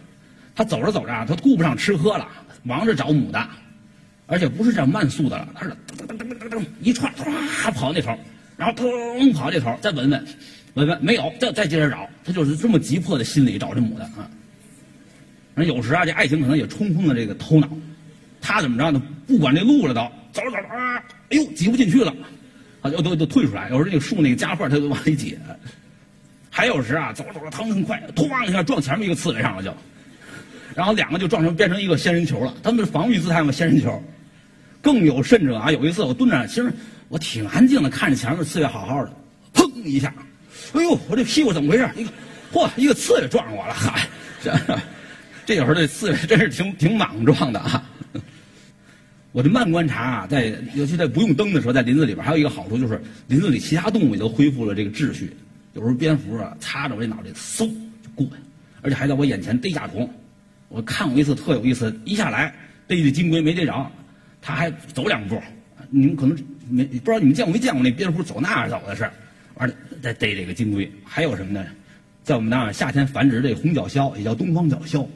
[0.56, 2.26] 它走着走着啊，它顾不上吃喝了，
[2.64, 3.48] 忙着找母的，
[4.26, 8.18] 而且不是这样慢速的了，它是噔噔噔噔噔噔一串，唰跑那头，
[8.56, 10.26] 然后噔跑这头，再闻闻，
[10.74, 14.28] 闻闻没有，再再接着找，它就是这么急迫的心理找这母的啊。
[15.54, 17.70] 那有时啊，这爱情可能也冲昏了这个头脑，
[18.46, 19.02] 他怎么着呢？
[19.26, 20.00] 不管这路了都
[20.32, 22.14] 走着走啊，哎呦挤不进去了，
[22.80, 23.68] 啊就都都退出来。
[23.70, 25.36] 有时候那个树那个夹缝他都往里挤。
[26.48, 29.74] 还有时啊，走着走着，腾很快，咣一下撞前面一个刺猬上了就，
[30.76, 32.54] 然后两个就撞成变成一个仙人球了。
[32.62, 34.00] 他们是防御姿态嘛，仙人球。
[34.80, 36.72] 更有甚者啊，有一次我蹲着，其实
[37.08, 39.12] 我挺安静的，看着前面刺猬好好的，
[39.52, 40.14] 砰一下，
[40.72, 41.90] 哎呦，我这屁股怎么回事？
[41.96, 42.10] 一个，
[42.52, 44.06] 嚯，一个刺猬撞上我了，嗨，
[44.40, 44.56] 这
[45.44, 47.82] 这有时候这刺猬真是挺挺莽撞的啊。
[49.36, 55.30] 我这慢观察啊，在尤其在不用灯的时候，在林子里边还有一个好处就是，林子里其他动物也都恢复了这个秩序。
[55.74, 57.68] 有时候蝙蝠啊，擦着我这脑袋，嗖
[58.02, 58.32] 就过去，
[58.80, 60.10] 而且还在我眼前逮甲虫。
[60.70, 62.54] 我看过一次特有意思，一下来
[62.86, 63.92] 逮这金龟没逮着，
[64.40, 65.38] 他还走两步。
[65.90, 66.34] 你们可能
[66.70, 69.06] 没不知道，你们见过没见过那蝙蝠走那儿走的是，
[69.56, 70.90] 完了再逮这个金龟。
[71.04, 71.62] 还有什么呢？
[72.24, 75.06] 在我们那儿夏天繁殖这红角鸮，也叫东方角鸮。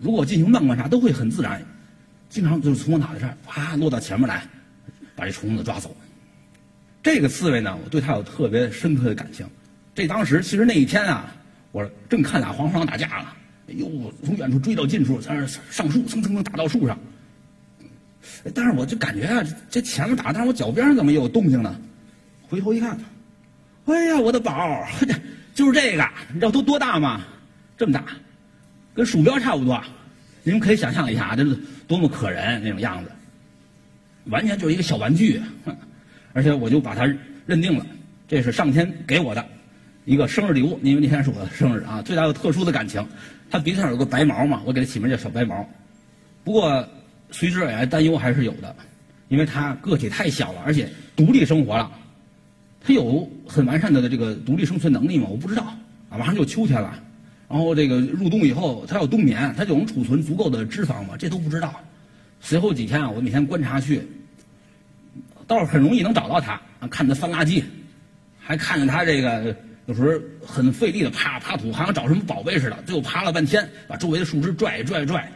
[0.00, 1.62] 如果进行慢观察，都会很自然，
[2.28, 4.42] 经常就是从我脑袋上啪落到前面来，
[5.16, 5.96] 把这虫子抓走。
[7.02, 9.48] 这个刺猬呢，我对它有特别深刻的感情。
[9.94, 11.34] 这当时其实那一天啊，
[11.72, 13.36] 我正看俩黄鼠狼打架了，
[13.68, 16.98] 哎呦，从远处追到近处，在那上树，蹭蹭蹭打到树上。
[18.54, 21.74] 但是我就感觉啊，这前面打，但是我脚边上怎么有动静呢？
[22.48, 22.98] 回头一看，
[23.86, 24.86] 哎呀，我的宝，
[25.54, 27.22] 就是这个，你知道都多大吗？
[27.76, 28.04] 这么大，
[28.94, 29.82] 跟鼠标差不多。
[30.42, 33.10] 你们可以想象一下啊，这是多么可人那种样子，
[34.26, 35.40] 完全就是一个小玩具。
[36.34, 37.04] 而且我就把它
[37.46, 37.84] 认定了，
[38.28, 39.44] 这是上天给我的。
[40.04, 43.04] 一个生日礼物，因为那天是我的生日啊，最大有特殊的感情。
[43.50, 45.68] 他鼻子上有个白毛嘛，我给他起名叫小白毛。
[46.44, 46.86] 不过
[47.30, 48.74] 随之而来担忧还是有的，
[49.28, 51.90] 因为他个体太小了，而且独立生活了。
[52.80, 55.26] 他有很完善的这个独立生存能力吗？
[55.28, 55.62] 我不知道
[56.08, 56.16] 啊。
[56.16, 56.98] 马上就秋天了，
[57.48, 61.16] 然后这个入冬以后，他要冬眠，他就能储存足够的脂肪吗？
[61.18, 61.74] 这都不知道。
[62.40, 64.02] 随后几天啊，我每天观察去，
[65.46, 67.62] 倒是很容易能找到他，看它翻垃圾，
[68.38, 69.56] 还看见它这个
[69.86, 75.32] 有时候很费力的爬爬土，好像找什么宝贝似的，最后爬了半天，把周围的树枝拽拽拽，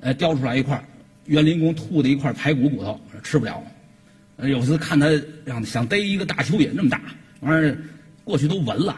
[0.00, 0.82] 呃，叼出来一块
[1.26, 3.62] 园林工吐的一块排骨骨头，吃不了。
[4.38, 5.08] 有时看他
[5.46, 7.02] 想想逮一个大蚯蚓那么大，
[7.40, 7.76] 完儿
[8.24, 8.96] 过去都闻了，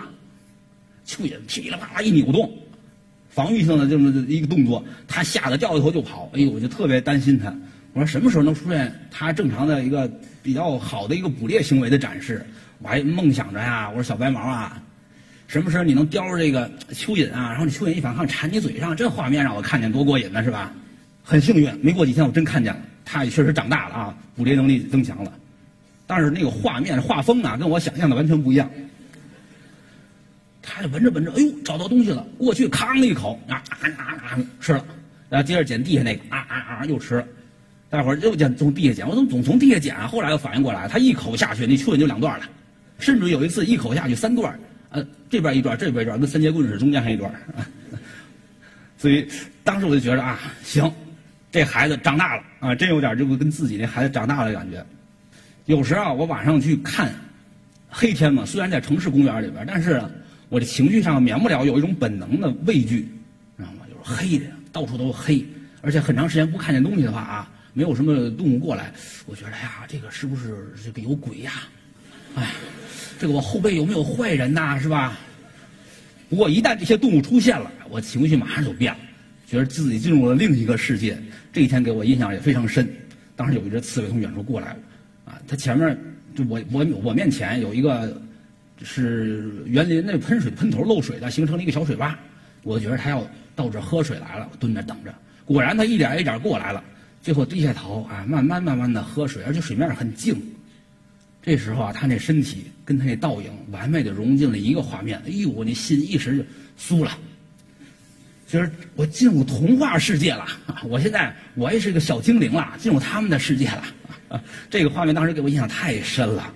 [1.06, 2.50] 蚯蚓噼里啪啦一扭动，
[3.28, 6.30] 防御性的这么一个动作，他吓得掉下头就跑。
[6.32, 7.52] 哎呦，我就特别担心他。
[7.92, 10.10] 我说什么时候能出现他正常的一个
[10.42, 12.44] 比较好的一个捕猎行为的展示？
[12.78, 14.82] 我还梦想着呀，我说小白毛啊，
[15.46, 17.50] 什么时候你能叼着这个蚯蚓啊？
[17.50, 20.72] 然后你蚯蚓一反抗缠你嘴上，这画面让我看见多过瘾呢，是吧？
[21.22, 22.80] 很幸运，没过几天我真看见了。
[23.04, 25.32] 他也确实长大了啊，捕猎能力增强了，
[26.06, 28.70] 但是那个画面画风啊，跟我想象的完全不一样。
[30.62, 34.84] 他就闻着闻着，哎呦，找到东西了，过去吭的一口，啊啊啊，吃了，
[35.28, 37.26] 然后接着捡地下那个，啊啊啊，又吃了。
[37.90, 40.06] 大伙儿又捡从地下捡，我怎么总从地下捡啊？
[40.06, 42.46] 后来又反应过来，他一口下去，那蚯蚓就两段了，
[42.98, 44.58] 甚至有一次一口下去三段，
[44.90, 47.30] 呃，这边一段，这边一段，跟三节棍似的，中间还一段。
[48.96, 49.26] 所以
[49.64, 50.90] 当时我就觉得啊，行。
[51.50, 54.82] 这孩子长大了啊，真有点这个跟自己那孩子长大的感觉。
[55.66, 57.12] 有时啊，我晚上去看
[57.90, 60.02] 黑天嘛，虽然在城市公园里边，但是
[60.52, 63.08] 我这情绪上免不了有一种本能的畏惧，
[63.56, 63.86] 知道吗？
[63.88, 65.42] 就是黑的，到处都是黑，
[65.80, 68.92] 而且很长时间不看见东西的话啊，没有什么动物过来，
[69.24, 71.52] 我觉得呀，这个是不是这个有鬼呀？
[72.34, 72.50] 哎，
[73.18, 74.78] 这个我后背有没有坏人呐？
[74.78, 75.18] 是吧？
[76.28, 79.00] 不过一旦这些动物出现了，我情绪马上就变了。
[79.46, 81.18] 觉得自己进入了另一个世界，
[81.50, 82.86] 这一天给我印象也非常深。
[83.34, 84.78] 当时有一只刺猬从远处过来了，
[85.24, 85.98] 啊，它前面
[86.36, 88.20] 就我我我面前有一个
[88.84, 92.14] 是园林那喷水喷头漏水的，形成了一个小水洼。
[92.62, 95.14] 我觉得它要到这喝水来了，我蹲着等着。
[95.44, 96.82] 果然它一点一点过来了，
[97.20, 100.40] 最后低下头啊，慢慢慢慢的喝水，而且水面很静。
[101.42, 105.20] 这时候啊，他那身体跟他那倒影完美的融进了一个画面。
[105.26, 106.44] 哎呦，我那心一时就
[106.78, 107.18] 酥了。
[108.46, 110.46] 就是我进入童话世界了，
[110.84, 113.82] 我现在我也是个小精灵了，进入他们的世界了。
[114.70, 116.54] 这个画面当时给我印象太深了。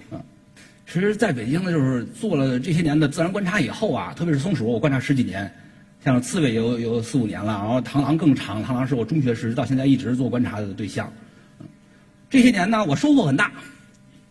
[0.87, 5.53] 其实在北京呢，就是做了这些年的自然观察以后啊，特别是松鼠，我观察十几年，
[6.05, 11.13] 像刺猬有有四五年了，然后螳螂更长，螳螂是我中学时到现在一直做观察的对象。
[12.31, 13.53] 这些年呢，我收获很大，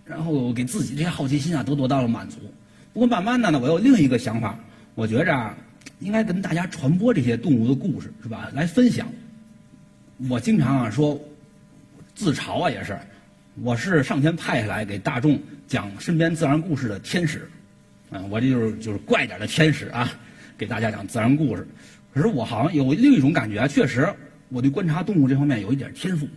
[0.05, 2.37] 然后给自己这些好奇心啊都得到了满足。
[2.93, 4.57] 不过慢慢的呢，我有另一个想法，
[4.95, 5.55] 我觉着啊。
[5.99, 8.49] 应该跟大家传播这些动物的故事，是吧？
[8.53, 9.07] 来分享。
[10.29, 11.17] 我经常啊说，
[12.13, 12.99] 自嘲啊也是，
[13.61, 17.47] 我是上天派下来给大众讲身边自然故事的天使，
[18.09, 20.11] 啊，我这就是就是怪点的天使啊，
[20.57, 21.65] 给大家讲自然故事。
[22.13, 24.07] 可是我好像有另一种感觉啊，确实
[24.49, 26.27] 我对观察动物这方面有一点天赋，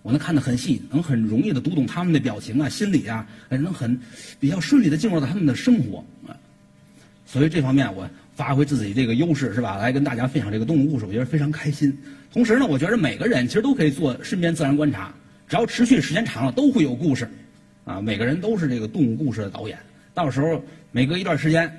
[0.00, 4.00] 我能看得很细，能很容易的读懂他们的表情啊、心理啊，能很
[4.40, 6.34] 比较顺利的进入到他们的生活啊。
[7.26, 8.08] 所以这方面我。
[8.34, 9.76] 发挥自己这个优势是吧？
[9.76, 11.96] 来跟大家分享这个动物故事，我觉得非常开心。
[12.32, 15.14] 同时呢，我觉得每个人其实都可以做身边自然观察，
[15.48, 17.28] 只要持续时间长了，都会有故事。
[17.84, 19.78] 啊，每个人都是这个动物故事的导演。
[20.14, 21.70] 到时候每隔一段时间，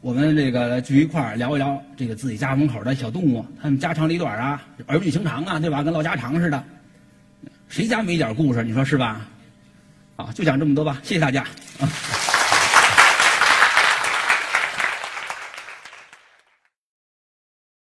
[0.00, 5.82] 我们这个聚一块儿聊一聊这个自己家门口的小动物，他们家长里短啊，儿女情长啊，对吧？
[5.82, 6.64] 跟唠家常似的。
[7.68, 8.64] 谁家没点故事？
[8.64, 9.28] 你说是吧？
[10.16, 11.00] 啊，就讲这么多吧。
[11.04, 11.42] 谢谢大家
[11.78, 12.17] 啊。